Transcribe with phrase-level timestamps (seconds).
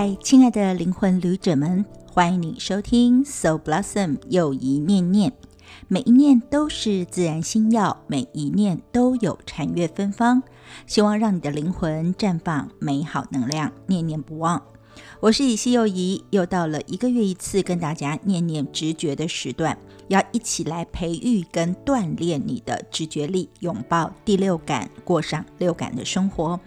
[0.00, 5.32] 嗨，亲爱的灵魂旅者们，欢迎你收听 Soul Blossom 又一念念。
[5.88, 10.44] 每一念都是自然心药，每一念都有禅悦芬芳。
[10.86, 14.62] 希望让你的灵魂绽放美好能量，念念不忘。
[15.18, 19.76] 我是以西又怡，又到了一个月一次跟大家念念直觉的时段，
[20.06, 26.60] 要一起来培育跟锻炼你的直觉力，拥抱第六感，过上六感的生活。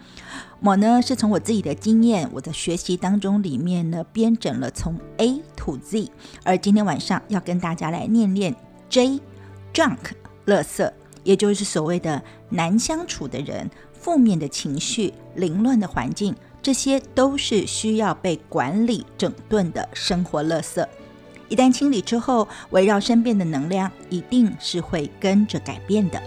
[0.64, 6.08] 我呢是从我自己的经验，我的学习当中里面呢编整了从 A to Z，
[6.44, 8.54] 而今天晚上要跟大家来念念
[8.88, 9.98] J，Junk，
[10.46, 10.88] 垃圾，
[11.24, 16.32] 也就是所谓的难相处的人、负面的情绪、凌乱的环境，
[16.62, 20.86] 这些都是需要被管理整顿的生活垃圾。
[21.48, 26.22] 一旦清理之后，围绕身边的能量一定是会跟着改变的。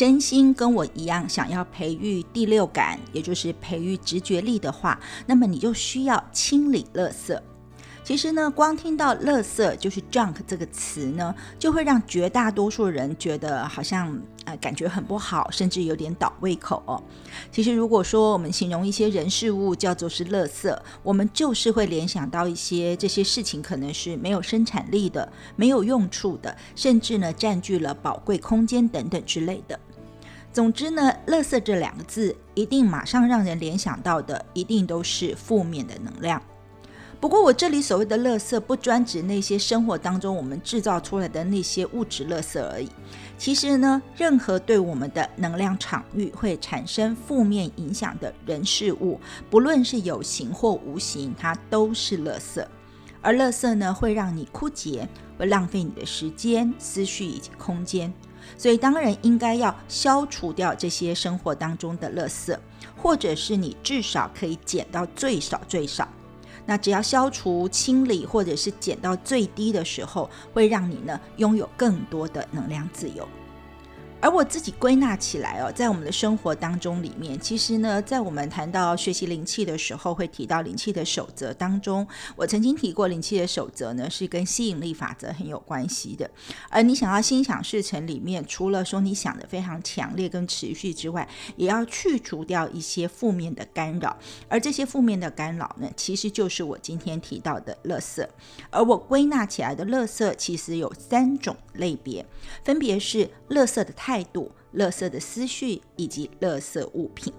[0.00, 7.38] 真心跟我一样想要培育第六感，也就是培育直觉力的话，那么你就需要清理垃圾。
[8.02, 17.00] 其实呢，光听到“垃圾”就是 “junk” 这个词呢，就会让绝大多数人觉得好像呃感觉很不好，甚至有点倒胃口哦。
[17.52, 29.78] 其实如果说我们形容一些人事物叫做是“垃圾”，我们就是会联想到一些这些事情可能是没有生产力的、没有用处的，甚至呢占据了宝贵空间等等之类的。
[30.52, 36.42] 总之呢，“垃圾”这两个字一定马上让人联想到的，一定都是负面的能量。
[37.20, 42.88] 不过，我这里所谓的“垃圾”，不专指那些生活当中我们制造出来的那些物质垃圾而已。
[43.38, 52.66] 其实呢，任何对我们的能量场域会产生负面影响的人事物，不论是有形或无形，它都是垃圾。
[53.22, 55.06] 而垃圾呢，会让你枯竭，
[55.38, 58.12] 会浪费你的时间、思绪以及空间。
[58.56, 62.56] 所以，当然应该要消除掉这些生活当中的垃圾，
[62.96, 66.08] 或者是你至少可以减到最少最少。
[66.66, 73.26] 那只要消除、清理，或者是减到最低的时候，会让你呢拥有更多的能量自由。
[74.22, 86.30] 而我自己归纳起来哦，在我们的生活当中里面，其实呢，在我们谈到学习灵气的时候，会提到灵气的守则当中，我曾经提过灵气的守则呢，是跟吸引力法则很有关系的。
[86.68, 91.26] 而你想要心想事成里面，除了说你想的非常强烈跟持续之外，
[91.56, 94.14] 也要去除掉一些负面的干扰。
[94.48, 98.26] 而这些负面的干扰呢，其实就是我今天提到的垃圾。
[98.68, 102.26] 而我归纳起来的垃圾，其实有三种类别，
[102.62, 104.09] 分别是垃圾的态。
[104.10, 107.32] 态度、乐色的思绪以及乐色物品。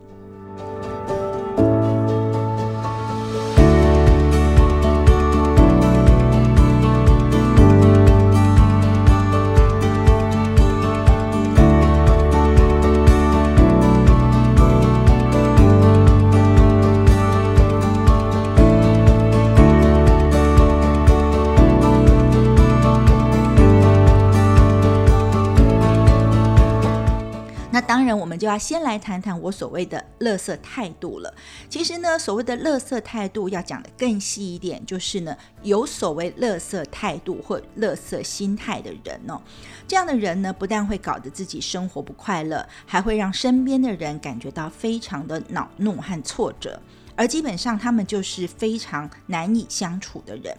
[28.31, 31.33] 我们就要先来谈谈我所谓的“乐色态度”了。
[31.69, 39.41] 其实呢，所谓的“乐色态度”要讲的更细一点，就是呢，有所谓“乐色态度”或“乐色心态”的人哦，
[39.85, 46.81] 这样的人呢，不但会搞得自己生活不快乐，还会让身边的人感觉到非常的恼怒和挫折。
[47.21, 50.57] 而基本上，他们就是非常难以相处的人。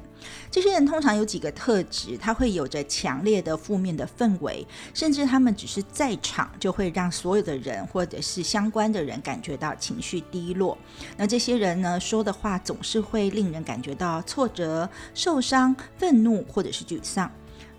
[0.48, 4.64] 这些人通常有几个特质，他会有着强烈的负面的氛围，
[4.94, 10.78] 甚至他们只是在场，就会让所有的人或者是相关的人感觉到情绪低落。
[11.16, 17.28] 那这些人呢，说的话总是会令人感觉到挫折、受伤、愤怒或者是沮丧。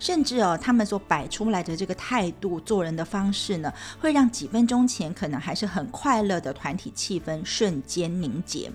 [0.04, 8.70] 甚至哦，他们所摆出来的这个态度、做人的方式呢，会让几分钟前可能还是很快乐的团体气氛瞬间凝结。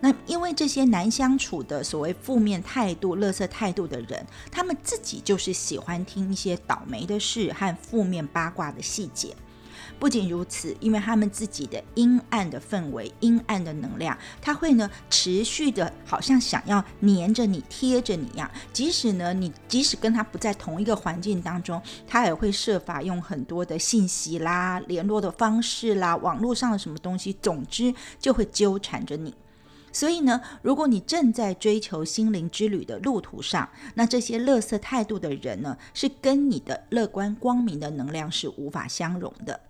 [0.00, 9.36] 那因为这些难相处的所谓负面态度、乐色态度的人，他们自己就是喜欢听一些倒霉的事和负面八卦的细节。
[9.98, 18.50] 不仅如此，因为他们自己的阴暗的氛围、阴暗的能量，他会呢持续的，好像想要黏着你、贴着你一样。
[18.72, 29.34] 即使呢你即使跟他不在同一个环境当中，他也会设法用很多的信息啦、联络的方式啦、网络上的什么东西，总之就会纠缠着你。
[29.94, 39.60] 所以呢，如果你正在追求心灵之旅的路途上，那这些乐色态度的人呢，是跟你的乐观光明的能量是无法相容的。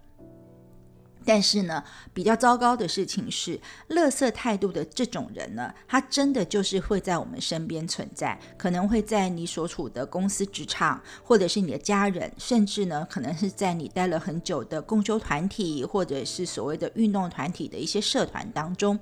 [1.25, 1.83] 但是呢，
[2.13, 18.99] 比较糟糕的事情是，乐色态度的这种人呢，他真的就是会在我们身边存在，可能会在你所处的公司职场，或者是你的家人，甚至呢，可能是在你待了很久的共修团体，或者是所谓的运动团体的一些社团当中，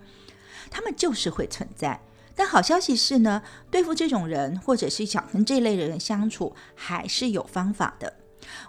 [0.70, 2.00] 他们就是会存在。
[2.36, 8.14] 但好消息是呢，对付这种人，或者是想跟这类人相处，还是有方法的。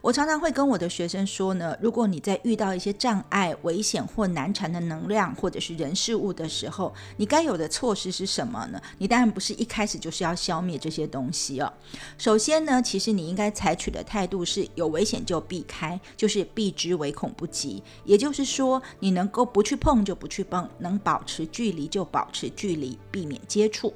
[0.01, 8.81] 我常常会跟我的学生说呢，如果你在遇到一些障碍、危险或难缠的能量，或者是人事物的时候，你该有的措施是什么呢？
[8.97, 11.71] 你当然不是一开始就是要消灭这些东西哦。
[12.17, 17.81] 首先呢，其实你应该采取的态度是有危险就避开，就是避之唯恐不及。
[18.03, 23.93] 也就是说，你能够不去碰就不去碰，能保持距离就保持距离，避免接触。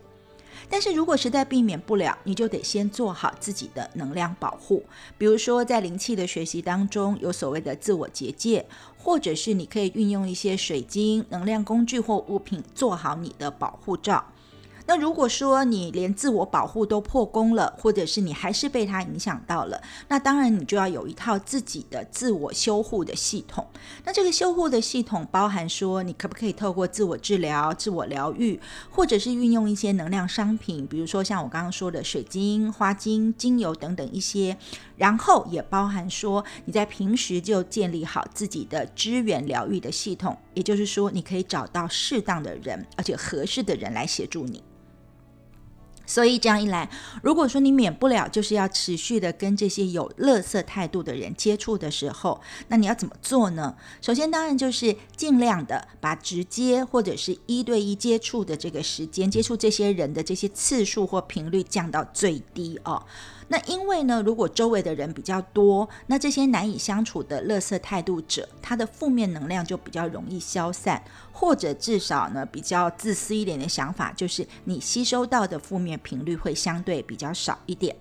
[0.69, 4.83] 但是如果实在避免不了，你就得先做好自己的能量保护。
[5.17, 8.65] 比如说，在灵气的学习当中，有所谓的自我结界，
[8.97, 14.25] 或者是你可以运用一些水晶能量工具或物品，做好你的保护罩。
[14.87, 23.65] 那如果说你连自我保护都破功了，或者是你还是被它影响到了，那当然你就要有一套自己的自我修护的系统。
[24.03, 28.59] 那这个修护的系统包含说，你可不可以透过自我治疗、自我疗愈，
[28.89, 34.57] 或者是运用一些能量商品，比如说像我刚刚说的水晶、花精、精油等等一些。
[34.97, 44.63] 然后也包含说，你在平时就建立好自己的支援疗愈的系统，也就是说，你可以找到适当的人，而且合适的人来协助你。
[46.05, 46.89] 所以这样一来，
[47.23, 53.75] 如果说你免不了就是要持续的跟这些有乐色态度的人接触的时候，那你要怎么做呢？
[54.01, 63.03] 首先，当然就是尽量的把直接或者是一对一接触的这个时间，接触这些人的这些次数或频率降到最低哦。
[63.47, 77.95] 那因为呢，如果周围的人比较多，那这些难以相处的乐色态度者，他的负面能量就比较容易消散，或者至少呢，比较自私一点的想法，就是你吸收到的负面频率会相对比较少一点。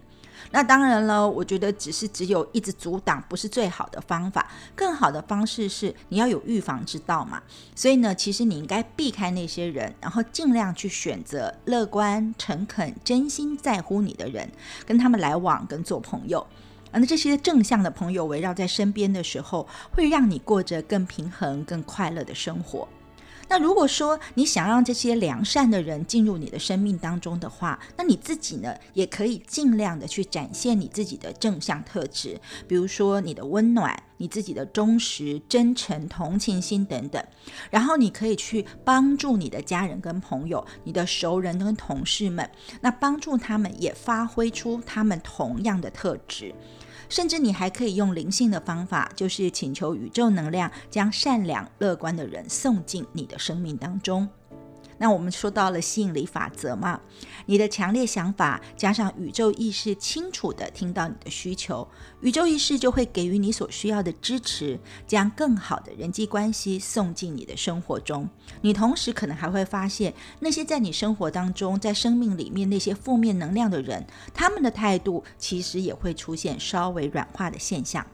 [0.50, 7.42] 那当然了，我觉得只是只有一直阻挡不是最好的方法，更好的方式是你要有预防之道嘛。
[7.74, 14.50] 所以呢，其实你应该避开那些人，然后尽量去选择乐观、诚恳、真心在乎你的人，
[14.86, 16.46] 跟他们来往，跟做朋友。
[16.92, 22.86] 那这些正向的朋友围绕在身边的时候，会让你过着更平衡、更快乐的生活。
[23.48, 37.22] 那如果说你想让这些良善的人进入你的生命当中的话，那你自己呢，也可以尽量的去展现你自己的正向特质，比如说你的温暖、你自己的忠实、真诚、同情心等等。
[37.70, 42.48] 然后你可以去帮助你的家人跟朋友、你的熟人跟同事们，
[42.80, 46.54] 那帮助他们也发挥出他们同样的特质。
[47.14, 54.28] 甚至你还可以用灵性的方法，就是请求宇宙能量将善良、乐观的人送进你的生命当中。
[55.04, 56.98] 那我们说到了吸引力法则嘛，
[57.44, 61.86] 你的强烈想法加上宇宙意识清楚的听到你的需求，
[62.22, 68.26] 宇宙意识就会给予你所需要的支持，将更好的人际关系送进你的生活中。
[68.62, 78.06] 你同时可能还会发现，那些在你生活当中、在生命里面那些负面能量的人，他们的态度其实也会出现稍微软化的现象。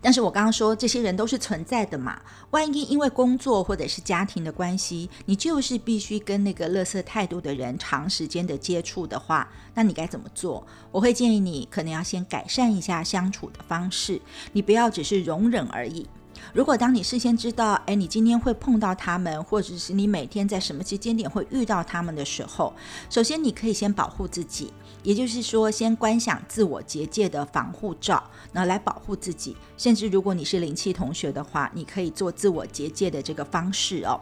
[0.00, 10.66] 但是我刚刚说这些人都是存在的嘛，万一因为工作或者是家庭的关系，你就是必须跟那个乐色态度的人长时间的接触的话，那你该怎么做？
[10.90, 14.20] 我会建议你可能要先改善一下相处的方式，
[14.52, 16.06] 你不要只是容忍而已。
[16.54, 22.72] 如果当你事先知道，哎，你今天会碰到他们，或者是你每天在什么时间点会遇到他们的时候，
[23.10, 29.54] 首先你可以先保护自己，也就是说，先观想自我结界的防护罩，那来保护自己。
[29.76, 34.18] 甚至如果你是灵气同学的话，你可以做自我结界的这个方式哦。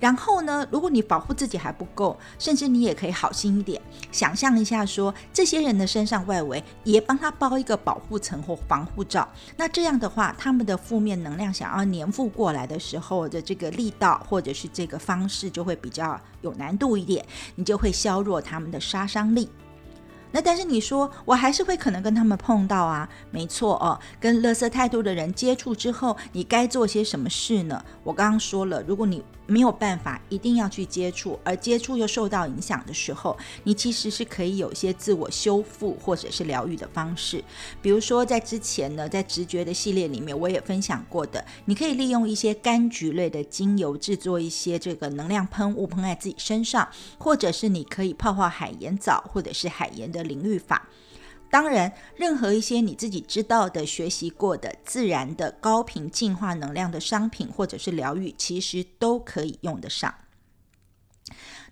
[0.00, 3.80] 然后呢，如果你保护自己还不够，甚至你也可以好心一点，
[4.10, 9.26] 想象一下说，这些人的身上外围也帮他包一个保护层或防护罩。
[9.56, 11.68] 那这样的话，他们的负面能量想。
[11.68, 17.22] 要粘附过来的时候的这个力道，或者是这个方式，就会比较有难度一点，
[17.56, 19.50] 你就会削弱他们的杀伤力。
[20.30, 23.98] 那但是你说我还是会可能跟他们碰到啊，没错哦。
[24.20, 27.82] 跟乐色态度的人接触之后，你该做些什么事呢？
[28.04, 37.42] 我刚刚说了，如果你没有办法一定要去接触，而接触又受到影响的时候，你其实是可以有一些自我修复或者是疗愈的方式。
[37.80, 46.86] 比如说在之前呢，在直觉的系列里面，我也分享过的，你可以利用一些柑橘类的精油制作一些这个能量喷雾，喷在自己身上，
[47.16, 50.86] 或者是你可以泡泡海盐澡，或者是海盐的淋浴法。
[51.50, 60.14] 当然，任何一些你自己知道的、学习过的、自然的高频净化能量的商品或者是疗愈，其实都可以用得上。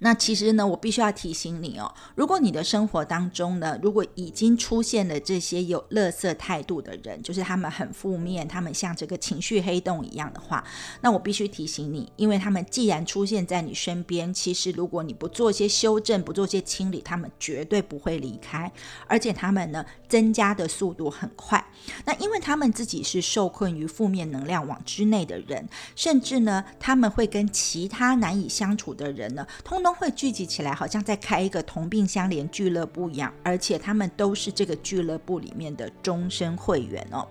[0.00, 10.62] 那其实呢，我必须要提醒你哦，如果你的生活当中呢，如果已经出现了这些有乐色态度的人，就是他们很负面，他们像这个情绪黑洞一样的话，
[11.00, 18.70] 那我必须提醒你，因为他们既然出现在你身边，其实如果你不做些修正，不做些清理，他们绝对不会离开，
[19.06, 21.64] 而且他们呢，增加的速度很快。
[22.04, 29.85] 那因为他们自己是受困于负面能量网之内的人，甚至呢，他们会跟其他难以相处的人呢，通。
[29.86, 37.24] 都会聚集起来，好像在开一个同病相怜俱乐部一样，而且他们都是这个俱乐部里面的终身会员哦。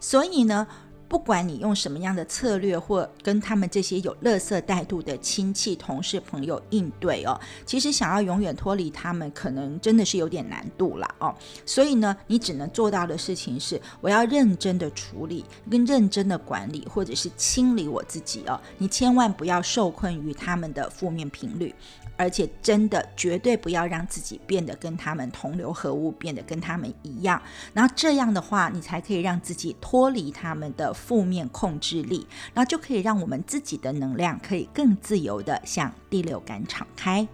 [0.00, 0.66] 所以呢，
[1.14, 11.32] 不管你用什么样的策略，或跟他们这些有乐色带度的亲戚、同事、朋友应对哦，其实想要永远脱离他们，可能真的是有点难度了哦。
[11.64, 18.60] 所以呢，你只能做到的事情是，我要认真的处理，跟认真的管理，或者是清理我自己哦。
[18.78, 21.72] 你千万不要受困于他们的负面频率。
[22.16, 27.42] 而且真的绝对不要让自己变得跟他们同流合污，变得跟他们一样。
[27.72, 37.26] 然后这样的话，你才可以让自己脱离他们的负面控制力，然后就可以让我们自己的能量可以更自由的向第六感敞开。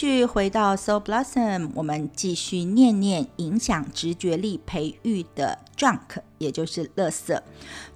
[0.00, 6.20] 续回到 Soul Blossom，我们继续念念影响直觉力培育的 Junk。
[6.40, 7.38] 也就是垃圾，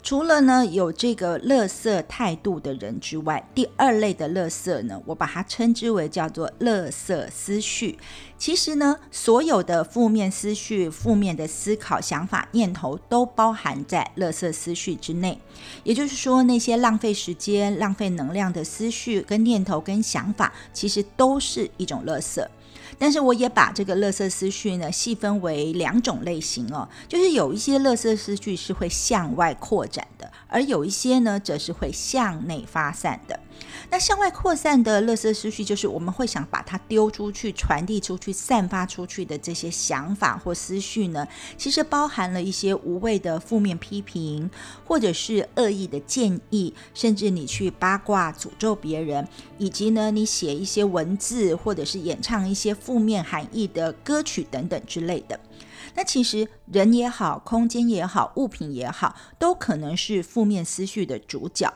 [0.03, 7.99] 除了呢有这个垃圾态度的人之外，第二类的垃圾呢，我把它称之为叫做垃圾思绪。
[8.37, 15.41] 其实呢，所有的负面思绪、负面的思考、想法、念头都包含在垃圾思绪之内。
[15.83, 22.47] 也就是说，那些浪费时间、浪费能量的思绪、跟念头、跟想法，其实都是一种垃圾。
[22.99, 33.39] 但是我也把这个垃圾思绪呢细分为两种类型哦，就是有一些垃圾思绪是会向外扩展的，而有一些呢则是会向内发散的。
[33.91, 44.51] 那向外扩散的垃圾思绪，就是我们会想把它丢出去、传递出去、散发出去的这些想法或思绪呢，其实包含了一些无谓的负面批评，
[44.85, 55.39] 或者是恶意的建议，甚至你去八卦、诅咒别人，以及呢，你写一些文字，或者是演唱一些负面含义的歌曲等等之类的。
[55.95, 61.73] 那其实人也好，空间也好，物品也好，都可能是负面思绪的主角。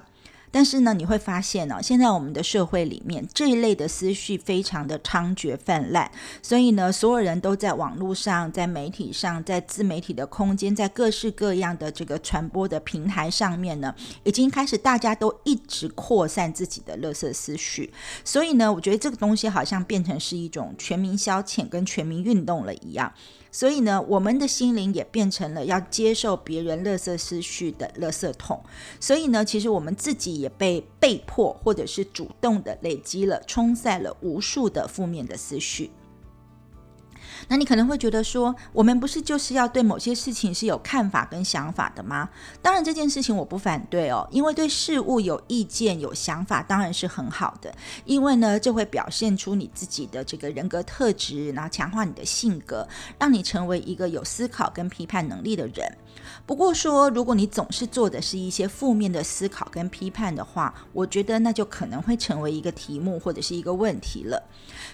[0.50, 6.10] 但是呢，你会发现呢，现在我们的社会里面这一类的思绪非常的猖獗泛滥，
[6.42, 17.92] 所以呢，所有人都在网络上、在媒体上、在自媒体的空间、在各式各样的这个传播的平台上面呢，已经开始大家都一直扩散自己的乐色思绪。
[18.24, 23.12] 所以呢，我觉得这个东西好像变成是一种全民消遣跟全民运动了一样。
[23.58, 28.62] 所以呢，我们的心灵也变成了要接受别人垃圾思绪的垃圾桶。
[29.00, 35.90] 所以呢，其实我们自己也被被迫或者是主动的累积了、冲散了无数的负面的思绪。
[37.48, 42.28] 那你可能会觉得说，我们不是就是要对某些事情是有看法跟想法的吗？
[42.60, 47.74] 当然这件事情我不反对哦，因为对事物有意见、有想法当然是很好的，
[48.04, 52.86] 因为呢，这会表现出你自己的这个人格特质，然后强化你的性格，
[53.18, 55.90] 让你成为一个有思考跟批判能力的人。
[56.44, 64.42] 不过说，如果你总是做的是一些负面的思考跟批判的话，我觉得那就可能会成为一个题目或者是一个问题了。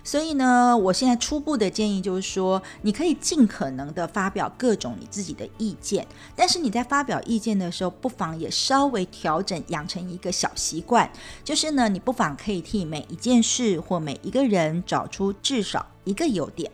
[0.02, 11.10] 所以呢，我现在初步的建议就是说，说你可以尽可能的发表各种你自己的意见，但是你在发表意见的时候，不妨也稍微调整，养成一个小习惯，
[11.42, 16.70] 就是呢，你不妨可以替每一件事或每一个人找出至少一个优点。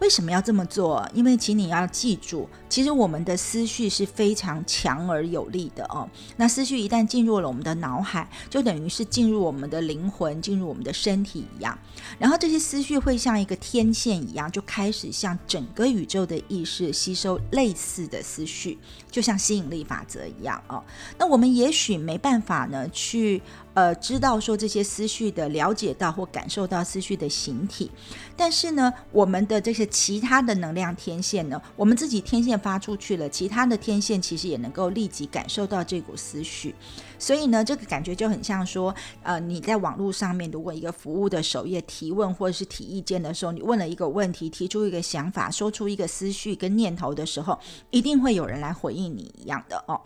[0.00, 1.08] 为什么要这么做？
[1.14, 6.08] 因为，请你要记住，其实我们的思绪是非常强而有力的哦。
[6.36, 11.78] 那思绪一旦进入了我们的脑海，就等于是进入我们的灵魂，进入我们的身体一样。
[12.18, 18.78] 然后这些思绪会像一个天线一样，就开始向整个宇宙的意识吸收类似的思绪，
[19.10, 20.82] 就像吸引力法则一样哦。
[21.16, 23.40] 那我们也许没办法呢去。
[23.74, 27.90] 呃知道说这些思绪的了解到或感受到思绪的形体。
[28.36, 36.74] 但是呢，我们的这些其他的能量天线呢，我们自己天线发出去了，其他的天线其实也能够立即感受到这股思绪。
[37.18, 47.58] 所以呢，这个感觉就很像说，呃，你在网络上面如果一个服务的首页提问或者是提意见的时候，你问了一个问题，提出一个想法，说出一个思绪跟念头的时候，
[47.90, 50.00] 一定会有人来回应你一样的哦。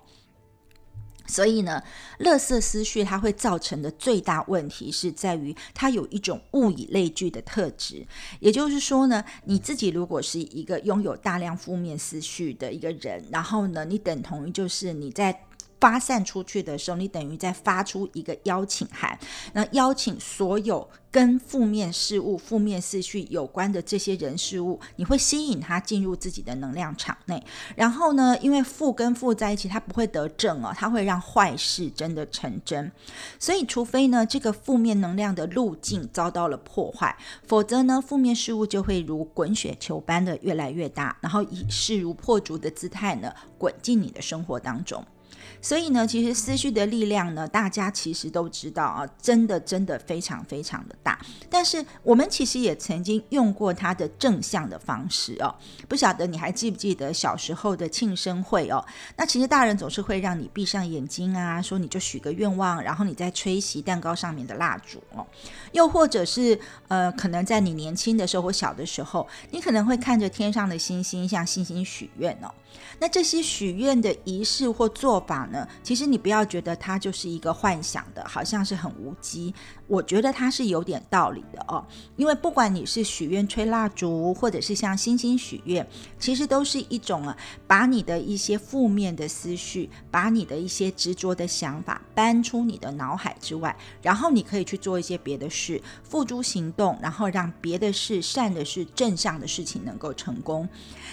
[1.28, 1.80] 所以呢，
[2.18, 8.04] 乐色思绪它会造成的最大问题是在于它有一种物以类聚的特质，
[8.40, 15.44] 也就是说呢，你自己如果是一个拥有大量负面思绪的一个人，然后呢，你等同于就是你在。
[15.80, 19.18] 发散出去的时候，你等于在发出一个邀请函，
[19.52, 27.42] 那邀请所有跟负面事物、负面思绪有关的这些人事物，你会吸引他进入自己的能量场内。
[27.76, 32.90] 然后呢，因为负跟负在一起，它不会得正哦，它会让坏事真的成真。
[33.38, 37.16] 所以，除非呢这个负面能量的路径遭到了破坏，
[37.46, 45.04] 否则呢负面事物就会如滚雪球般的越来越大，然后以势如破竹的姿态呢滚进你的生活当中。
[45.60, 51.18] 所以呢，其实思绪的力量呢，大家其实都知道啊，真的真的非常非常的大。
[51.50, 55.54] 但是我们其实也曾经用过它的正向的方式哦。
[55.88, 58.84] 不晓得你还记不记得小时候的庆生会哦？
[59.16, 65.26] 那其实大人总是会让你闭上眼睛啊，说你就许个愿望，然后你再吹熄蛋糕上面的蜡烛哦。
[65.72, 72.50] 又或者是呃，可能在你年轻的时候或小的时候，你可能会看着天上的星星，向星星许愿哦。
[73.00, 75.66] 那这些许愿的仪式或做法呢？
[75.82, 79.54] 其实你不要觉得它就是一个幻想的，好像是很无稽。
[79.88, 81.84] 我觉得它是有点道理的哦。
[82.16, 85.84] 因为不管你是许愿吹蜡烛，或者是向星星许愿，
[86.18, 100.68] 其实都是一种啊，把你的一些负面的思绪，把你的一些执着的想法搬出你的脑海之外，然后你可以去做一些别的事，付诸行动，然后让别的事、善的事、正向的事情能够成功。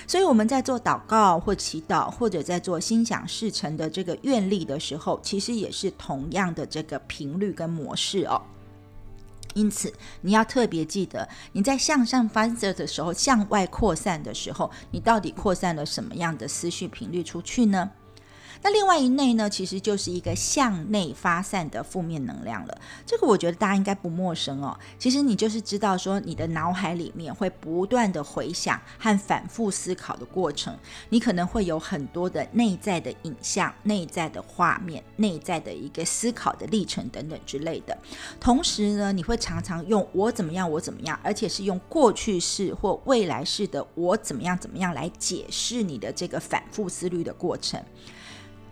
[0.05, 8.41] 所以我们在做祷告或祈祷，或者在做心想事成的这个愿力的时候，其实也是同样的这个频率跟模式哦。
[9.55, 17.89] 因此，你要特别记得，你在向上翻射的时候，向外扩散的时候，你到底扩散了什么样的思绪频率出去呢？
[18.65, 22.75] 那另外一内呢，其实就是一个向内发散的负面能量了。
[23.05, 24.75] 这个我觉得大家应该不陌生哦。
[24.97, 30.75] 其实你就是知道说，你的脑海里面会不断的回想和反复思考的过程，
[31.09, 37.95] 你可能会有很多的内在的影像、内在的画面、内在的一个思考的历程等等之类的。
[38.39, 47.79] 同时呢，你会常常用“我怎么样，我怎么样”，而且是用过去式或未来式的“我怎么样怎么样”来解释你的这个反复思虑的过程。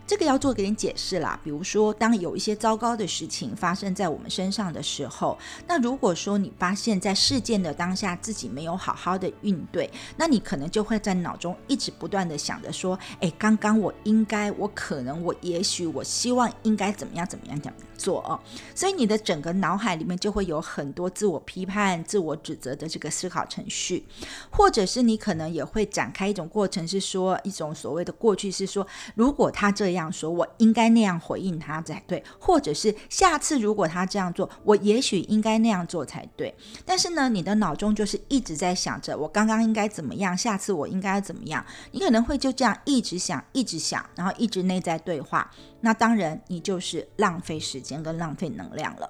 [0.06, 18.38] 这个要做给你解释啦，比如说，当有一些糟糕的事情发生在我们身上的时候，那如果说你发现，在事件的当下自己没有好好的应对，那你可能就会在脑中一直不断的想着说，哎，刚刚我应该，我可能，我也许，我希望应该怎么样怎么样怎么做哦，
[18.76, 24.06] 所以你的整个脑海里面就会有很多自我批判、自我指责的这个思考程序，
[24.52, 28.86] 或者是你可能也会展开一种过程，是说一种所谓的过去是说，
[29.16, 36.51] 如果他这这样说，我应该那样回应他才对，或者是下次如果他这样做，我也许应该那样做才对。
[36.84, 45.51] 但是呢，你的脑中就是一直在想着我刚刚应该怎么样，下次我应该怎么样，你可能会就这样一直想、一直想，然后一直内在对话。
[45.82, 49.08] 那当然，你就是浪费时间跟浪费能量了。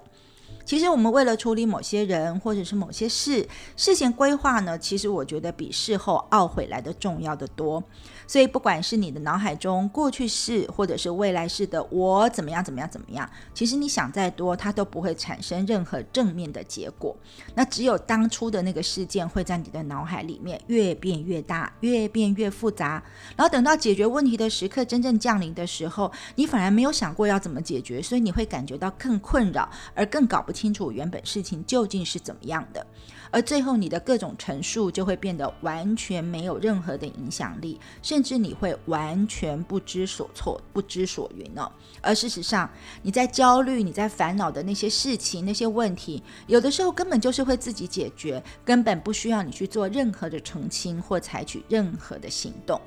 [0.66, 7.82] 其实我们为了处理某些人或者是某些事，事前规划呢，其实我觉得比事后懊悔来的重要的多。
[8.26, 17.14] 所以不管是你的脑海中过去式，或者是未来式的我怎么样怎么样怎么样，其实你想再多，它都不会产生任何正面的结果。
[17.54, 23.02] 那只有当初的那个事件会在你的脑海里面越变越大，越变越复杂。
[23.36, 30.54] 然后等到解决问题的时刻真正降临的时候，你反而没有想过要怎么解决，所以你会感觉到更困扰，而更搞不。
[30.54, 32.86] 清楚原本事情究竟是怎么样的，
[33.34, 41.68] 而最后你的各种陈述就会变得完全没有任何的影响力，甚至你会完全不知所措、不知所云哦。
[42.00, 42.70] 而事实上，
[43.02, 52.80] 你在焦虑、你在烦恼的那些事情、那些问题，有的时候根本就是会自己解决，根本不需要你去做任何的澄清或采取任何的行动。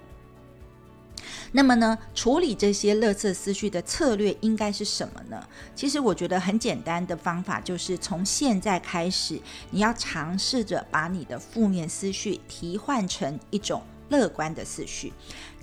[1.51, 5.47] 那么呢，处理这些乐色思绪的策略应该是什么呢？
[5.75, 9.39] 其实我觉得很简单的方法就是从现在开始，
[9.71, 15.12] 你要尝试着把你的负面思绪替换成一种乐观的思绪。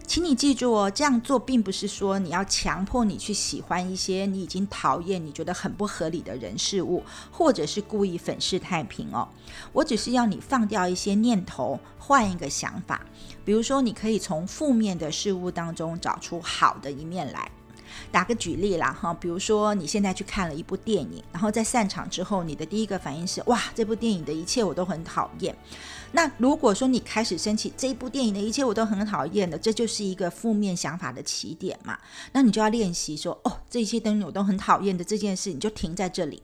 [0.07, 9.27] 请你记住哦，这样做并不是说你要强迫你去喜欢一些你已经讨厌、你觉得很不合理的人事物，或者是故意粉饰太平哦。
[9.73, 13.01] 我只是要你放掉一些念头，换一个想法。
[13.45, 17.51] 比如说，你可以从负面的事物当中找出好的一面来。
[18.11, 25.55] 打个举例啦，哈，比如说你现在去看了一部电影，然后在散场之后，你的第一个反应是哇，这部电影的一切我都很讨厌。
[26.13, 31.99] 那如果说你开始生气，这一部电影的一切我都很讨厌的，这就是一个负面想法的起点嘛。
[32.33, 36.41] 那你就要练习说，哦，这一切灯我都很讨厌的这件事，你就停在这里，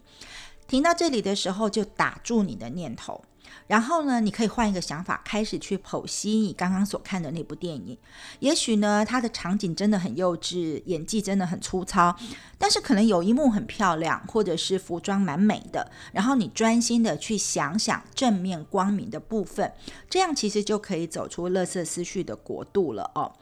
[0.67, 3.23] 停到这里的时候就打住你的念头。
[3.67, 7.97] 然后呢，你可以换一个想法，开始去剖析你刚刚所看的那部电影。
[8.41, 12.17] 也许呢，它的场景真的很幼稚，演技真的很粗糙，
[12.59, 15.91] 但是可能有一幕很漂亮，或者是服装蛮美的。
[16.13, 19.73] 然后你专心的去想想正面光明的部分，
[20.09, 23.33] 这样其实就可以走出乐色思绪的国度了哦。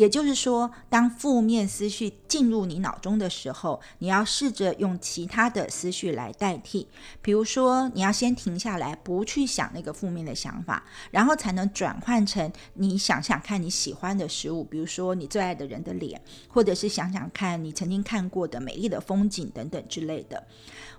[0.00, 6.88] 也就是说，当负面思绪进入你脑中的时候，你要试着用其他的思绪来代替。
[7.20, 20.42] 比如说，你要先停下来，不去想那个负面的想法，然后才能转换成你想想看你喜欢的食物，比如说你最爱的人的脸，或者是想想看你曾经看过的美丽的风景等等之类的。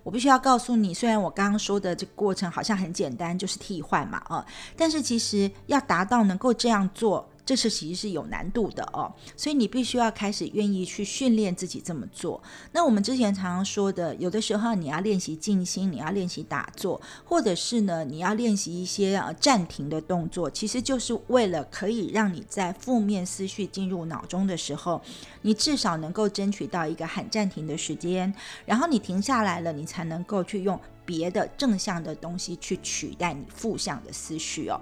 [0.04, 4.46] 我必须要告诉你，虽然我刚刚说的这个过程好像很简单，就是替换嘛，啊，
[4.78, 7.28] 但是其实要达到能够这样做。
[7.46, 12.42] 这是其实是有难度的哦，所以你必须要开始愿意去训练自己这么做。
[12.72, 25.02] 那我们之前常常说的，有的时候你要练习静心，你要练习打坐，或者是呢，你要练习一些呃暂停的动作，其实就是为了可以让你在负面思绪进入脑中的时候，
[25.42, 28.34] 你至少能够争取到一个喊暂停的时间，
[28.66, 34.80] 然后你停下来了，你才能够去用别的正向的东西去取代你负向的思绪哦。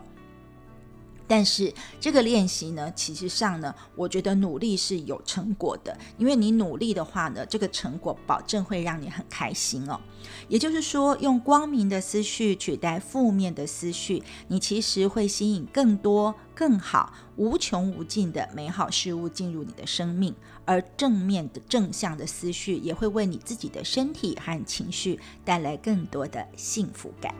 [1.30, 10.00] 但是这个练习呢，其实上呢，我觉得努力是有成果的，因为你努力的话呢，这个成果保证会让你很开心哦。
[10.48, 20.34] 也就是说，用光明的思绪取代负面的思绪，你其实会吸引更多、更好、无穷无尽的美好事物进入你的生命，
[20.65, 27.36] 而正面的正向的思绪也会为你自己的身体和情绪带来更多的幸福感。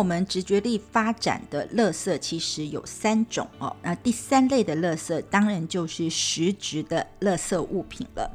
[0.00, 8.30] 我们直觉力发展的垃圾其实有三种哦，那第三类的垃圾当然就是实质的垃圾物品了。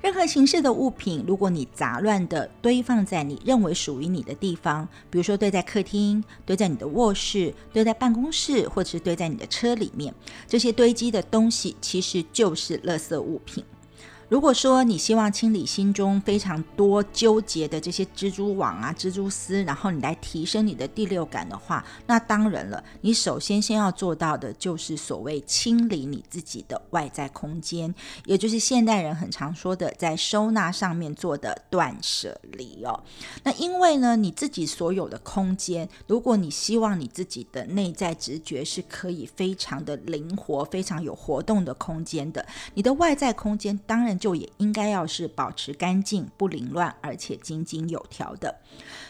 [0.00, 10.14] 任何形式的物品，如果你杂乱的堆放在你认为属于你的地方，比如说堆在客厅、堆在你的卧室、堆在办公室，或者是堆在你的车里面，
[10.46, 13.64] 这些堆积的东西其实就是垃圾物品。
[14.28, 27.94] 如果说你希望清理心中非常多纠结的这些蜘蛛网啊、蜘蛛丝，然后你来提升你的第六感的话，那当然了，你首先先要做到的就是所谓清理你自己的外在空间，
[28.26, 33.02] 也就是现代人很常说的在收纳上面做的断舍离哦。
[33.44, 44.17] 那因为呢，你自己所有的空间，如果你希望你自己的内在直觉是可以非常的灵活、非常有活动的空间的，你的外在空间当然。
[44.18, 48.56] 就也应该要是保持干净、不凌乱，而且井井有条的。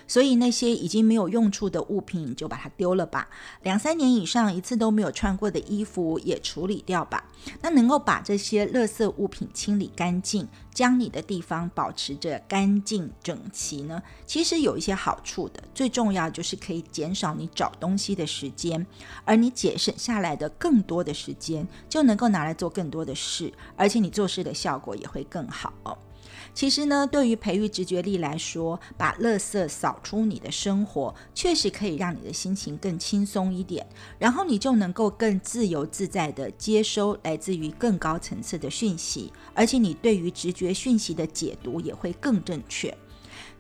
[0.09, 3.29] 所以那些已经没有用处的物品，就把它丢了吧。
[3.63, 7.25] 两三年以上一次都没有穿过的衣服也处理掉吧。
[7.63, 14.03] 那能够把这些垃圾物品清理干净，将你的地方保持着干净整齐呢？
[14.27, 15.63] 其实有一些好处的。
[15.75, 18.85] 最重要就是可以减少你找东西的时间，
[19.25, 25.73] 而你节省下来的更多的时间，就能够拿来做更多的事，而且你做事的效果也会更好。
[26.55, 33.87] 其实呢，对于培育直觉力来说，把垃圾扫出你的生活，确实可以让你的心情更轻松一点，
[34.19, 42.93] 然后你就能够更自由自在的接收来自于更高层次的讯息，而且你对于直觉讯息的解读也会更正确。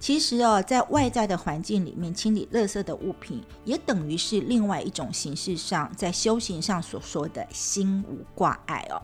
[0.00, 9.02] 其实哦，在外在的环境里面清理垃圾的物品，也等于是另外一种形式上在修行上所说的心无挂碍哦。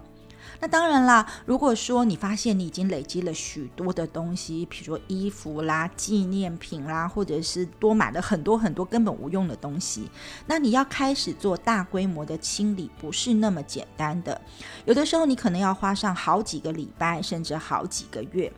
[0.64, 10.08] 那当然啦，如果说你发现你已经累积了许多的东西，比如说衣服啦、纪念品啦，或者是多买了很多很多根本无用的东西，
[10.46, 14.40] 那你要开始做大规模的清理，不是那么简单的。
[14.86, 18.50] 有的时候你可能要花上好几个礼拜，甚至好几个月。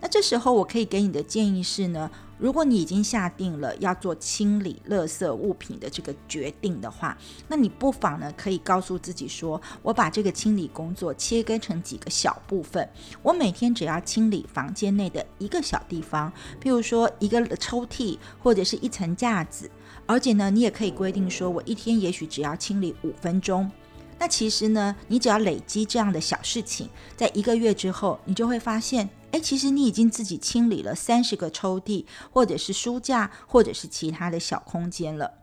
[0.00, 2.10] 那这时候我可以给你的建议是呢，
[2.42, 12.90] 如果你已经下定了要做清理垃圾物品的这个决定的话，那你不妨呢可以告诉自己说，我把这个清理工作切割成几个小部分，
[13.22, 19.70] 我每天只要清理房间内的一个小地方，譬如说一个抽屉或者是一层架子，
[20.04, 23.70] 而且呢，你也可以规定说我一天也许只要清理五分钟。
[24.18, 35.38] 那其实呢，你只要累积这样的小事情，在一个月之后，你就会发现，哎，其实你已经自己清理了三十个抽屉，或者是书架，或者是其他的小空间了。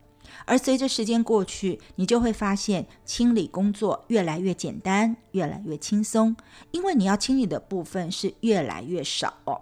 [0.45, 6.35] 而随着时间过去，你就会发现清理工作越来越简单，越来越轻松，
[6.71, 9.61] 因为你要清理的部分是越来越少哦。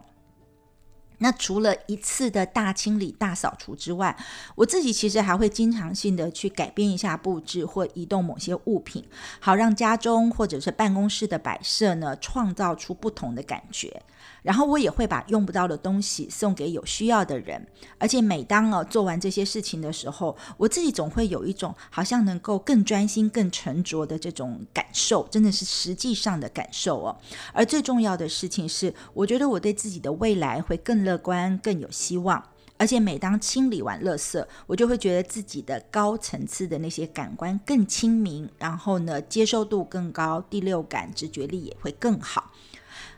[1.20, 4.16] 那除了一次的大清理、大扫除之外，
[4.56, 9.04] 我自己其实还会经常性的去改变一下布置或移动某些物品，
[9.40, 14.02] 好让家中或者是办公室的摆设呢，创造出不同的感觉。
[14.44, 27.18] 然后我也会把用不到的东西送给有需要的人，而且每当哦做完这些事情的时候，我自己总会有一种好像能够更专心、更沉着的这种感受，真的是实际上的感受哦。
[27.52, 32.44] 而最重要的事情是，我觉得我对自己的未来会更乐观、更有希望。
[32.80, 42.52] 而且每当清理完垃圾，我就会觉得自己的高层次的那些感官更清明，然后呢接受度更高，第六感、直觉力也会更好。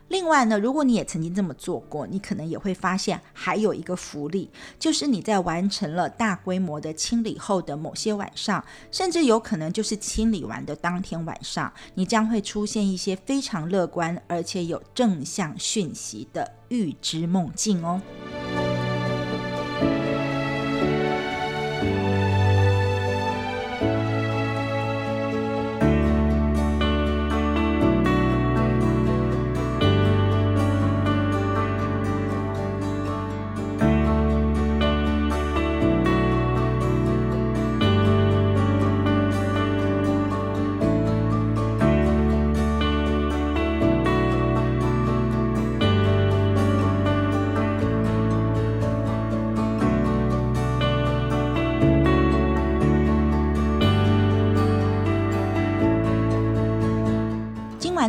[0.09, 18.01] 另外呢，如果你也曾经这么做过，你可能也会发现还有一个福利，就是你在完成了大规模的清理后的某些晚上，甚至有可能就是清理完的当天晚上，你将会出现一些非常乐观而且有正向讯息的预知梦境哦。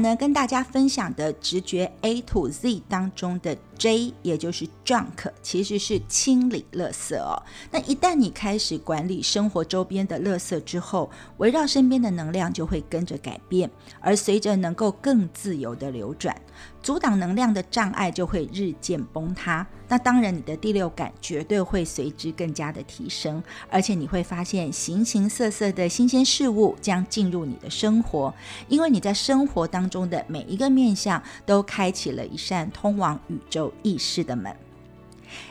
[0.01, 7.43] 呢，跟大家分享的直觉 A to Z 当中的 J，也就是 Junk，其实是清理垃圾哦。
[7.71, 16.35] 那一旦你开始管理生活周边的垃圾之后，围绕身边的能量就会跟着改变，而随着能够更自由的流转。
[16.83, 28.33] 阻挡能量的障碍就会日渐崩塌，那当然你的第六感绝对会随之更加的提升，而且你会发现形形色色的新鲜事物将进入你的生活，
[28.68, 34.55] 因为你在生活当中的每一个面向都开启了一扇通往宇宙意识的门。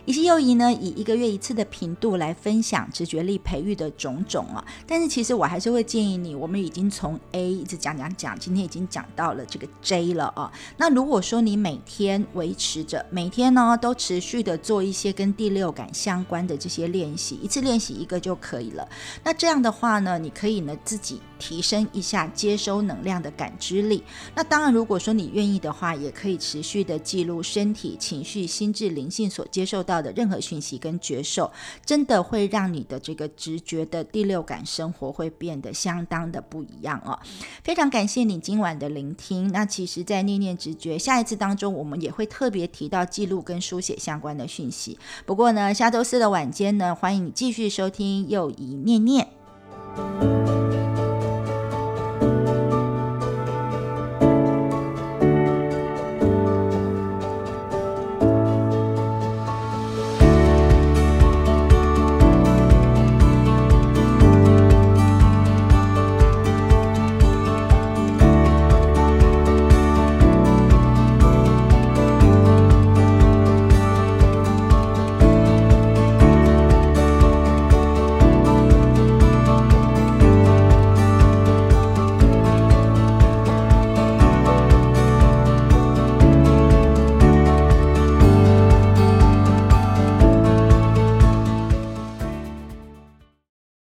[0.05, 4.65] 以及幼仪呢，以一个月一次的频度来分享直觉力培育的种种啊。
[4.87, 10.51] 但是其实我还是会建议你，我们已经从 A 一直讲讲讲，今天已经讲到了这个 J 了啊。
[10.77, 18.87] 那如果说你每天维持着，每天呢都持续的做一些跟第六感相关的这些练习，一次练习一个就可以了。
[19.23, 24.03] 那这样的话呢，你可以呢自己提升一下接收能量的感知力。
[24.35, 31.51] 那当然，如果说你愿意的话，也可以持续的记录身体、情绪、心智、灵性所接受到的任何讯息跟觉受，
[31.85, 37.19] 真的会让你的这个直觉的第六感生活会变得相当的不一样哦。
[37.63, 39.51] 非常感谢你今晚的聆听。
[39.51, 44.97] 那其实，在念念直觉下一次当中，我们也会特别提到记录跟书写相关的讯息。
[45.25, 50.58] 不过呢，下周四的晚间呢，欢迎你继续收听又一念念。